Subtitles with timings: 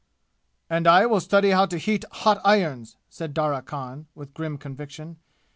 [0.67, 5.17] "And I will study how to heat hot irons!" said Darya Khan, with grim conviction.